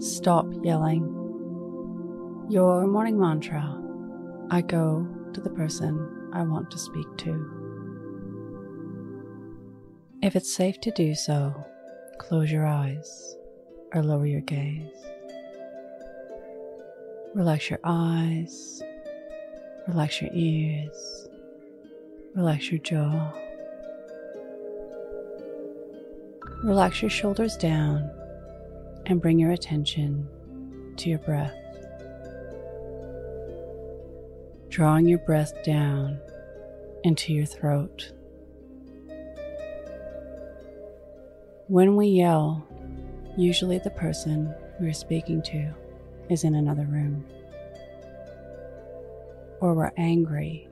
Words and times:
Stop 0.00 0.46
yelling. 0.62 1.02
Your 2.48 2.86
morning 2.86 3.18
mantra 3.18 3.76
I 4.48 4.60
go 4.60 5.04
to 5.32 5.40
the 5.40 5.50
person 5.50 6.30
I 6.32 6.44
want 6.44 6.70
to 6.70 6.78
speak 6.78 7.08
to. 7.16 7.50
If 10.22 10.36
it's 10.36 10.54
safe 10.54 10.80
to 10.82 10.92
do 10.92 11.16
so, 11.16 11.52
close 12.18 12.48
your 12.48 12.64
eyes 12.64 13.36
or 13.92 14.04
lower 14.04 14.26
your 14.26 14.40
gaze. 14.42 14.86
Relax 17.34 17.68
your 17.68 17.80
eyes, 17.82 18.80
relax 19.88 20.22
your 20.22 20.30
ears, 20.32 21.28
relax 22.36 22.70
your 22.70 22.80
jaw. 22.80 23.32
Relax 26.62 27.02
your 27.02 27.10
shoulders 27.10 27.56
down 27.56 28.10
and 29.08 29.22
bring 29.22 29.38
your 29.38 29.50
attention 29.52 30.28
to 30.96 31.08
your 31.08 31.18
breath. 31.20 31.54
Drawing 34.68 35.08
your 35.08 35.18
breath 35.18 35.64
down 35.64 36.20
into 37.04 37.32
your 37.32 37.46
throat. 37.46 38.12
When 41.68 41.96
we 41.96 42.08
yell, 42.08 42.66
usually 43.36 43.78
the 43.78 43.90
person 43.90 44.54
we're 44.78 44.92
speaking 44.92 45.42
to 45.42 45.74
is 46.28 46.44
in 46.44 46.54
another 46.54 46.84
room. 46.84 47.24
Or 49.60 49.74
we're 49.74 49.92
angry 49.96 50.68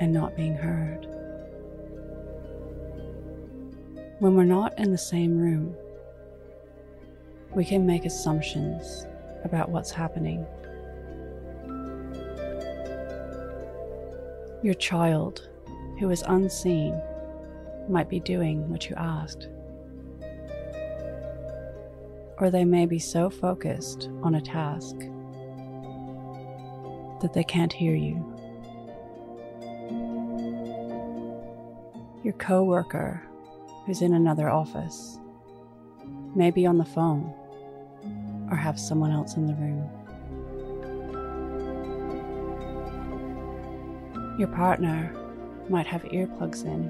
and 0.00 0.12
not 0.12 0.36
being 0.36 0.54
heard. 0.54 1.06
When 4.18 4.36
we're 4.36 4.44
not 4.44 4.78
in 4.78 4.92
the 4.92 4.98
same 4.98 5.38
room, 5.38 5.76
we 7.54 7.64
can 7.64 7.86
make 7.86 8.04
assumptions 8.04 9.06
about 9.44 9.68
what's 9.68 9.90
happening. 9.92 10.44
Your 14.62 14.74
child, 14.74 15.48
who 16.00 16.10
is 16.10 16.24
unseen, 16.26 17.00
might 17.88 18.08
be 18.08 18.18
doing 18.18 18.68
what 18.70 18.88
you 18.88 18.96
asked. 18.96 19.48
Or 22.38 22.50
they 22.50 22.64
may 22.64 22.86
be 22.86 22.98
so 22.98 23.30
focused 23.30 24.08
on 24.22 24.34
a 24.34 24.40
task 24.40 24.96
that 27.20 27.32
they 27.34 27.44
can't 27.44 27.72
hear 27.72 27.94
you. 27.94 28.16
Your 32.24 32.32
coworker 32.34 33.22
who's 33.86 34.02
in 34.02 34.14
another 34.14 34.50
office 34.50 35.18
may 36.34 36.50
be 36.50 36.66
on 36.66 36.78
the 36.78 36.84
phone 36.84 37.32
or 38.54 38.56
have 38.56 38.78
someone 38.78 39.10
else 39.10 39.34
in 39.34 39.48
the 39.48 39.54
room. 39.54 39.90
Your 44.38 44.46
partner 44.46 45.12
might 45.68 45.88
have 45.88 46.02
earplugs 46.04 46.64
in. 46.64 46.88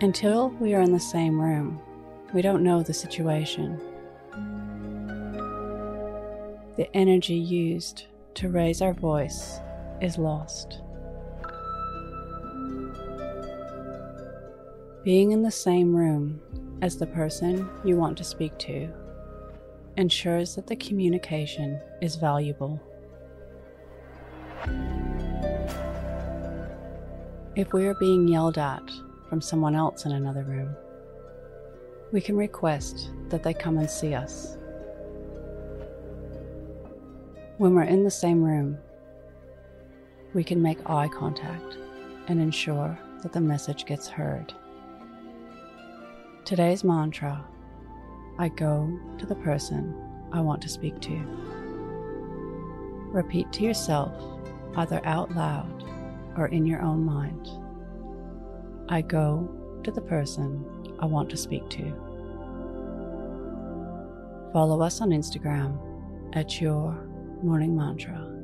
Until 0.00 0.48
we 0.58 0.72
are 0.72 0.80
in 0.80 0.92
the 0.92 0.98
same 0.98 1.38
room, 1.38 1.78
we 2.32 2.40
don't 2.40 2.64
know 2.64 2.82
the 2.82 2.94
situation. 2.94 3.78
The 6.76 6.88
energy 6.94 7.34
used 7.34 8.06
to 8.36 8.48
raise 8.48 8.80
our 8.80 8.94
voice 8.94 9.60
is 10.00 10.16
lost. 10.16 10.80
Being 15.06 15.30
in 15.30 15.42
the 15.42 15.52
same 15.52 15.94
room 15.94 16.40
as 16.82 16.96
the 16.96 17.06
person 17.06 17.70
you 17.84 17.96
want 17.96 18.18
to 18.18 18.24
speak 18.24 18.58
to 18.58 18.92
ensures 19.96 20.56
that 20.56 20.66
the 20.66 20.74
communication 20.74 21.80
is 22.02 22.16
valuable. 22.16 22.82
If 27.54 27.72
we 27.72 27.86
are 27.86 27.94
being 27.94 28.26
yelled 28.26 28.58
at 28.58 28.82
from 29.28 29.40
someone 29.40 29.76
else 29.76 30.06
in 30.06 30.10
another 30.10 30.42
room, 30.42 30.74
we 32.10 32.20
can 32.20 32.36
request 32.36 33.12
that 33.28 33.44
they 33.44 33.54
come 33.54 33.78
and 33.78 33.88
see 33.88 34.12
us. 34.12 34.58
When 37.58 37.76
we're 37.76 37.84
in 37.84 38.02
the 38.02 38.10
same 38.10 38.42
room, 38.42 38.76
we 40.34 40.42
can 40.42 40.60
make 40.60 40.90
eye 40.90 41.06
contact 41.06 41.78
and 42.26 42.40
ensure 42.40 42.98
that 43.22 43.32
the 43.32 43.40
message 43.40 43.86
gets 43.86 44.08
heard. 44.08 44.52
Today's 46.46 46.84
mantra 46.84 47.44
I 48.38 48.50
go 48.50 49.00
to 49.18 49.26
the 49.26 49.34
person 49.34 49.92
I 50.30 50.40
want 50.40 50.62
to 50.62 50.68
speak 50.68 51.00
to. 51.00 51.16
Repeat 53.10 53.50
to 53.54 53.64
yourself, 53.64 54.12
either 54.76 55.00
out 55.04 55.34
loud 55.34 55.82
or 56.36 56.46
in 56.46 56.64
your 56.64 56.80
own 56.82 57.04
mind 57.04 57.48
I 58.88 59.00
go 59.00 59.50
to 59.82 59.90
the 59.90 60.00
person 60.00 60.64
I 61.00 61.06
want 61.06 61.30
to 61.30 61.36
speak 61.36 61.68
to. 61.70 61.82
Follow 64.52 64.82
us 64.82 65.00
on 65.00 65.10
Instagram 65.10 65.80
at 66.36 66.60
Your 66.60 66.92
Morning 67.42 67.76
Mantra. 67.76 68.35